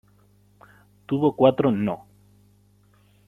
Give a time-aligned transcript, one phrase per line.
[1.05, 2.07] Tuvo cuatro No.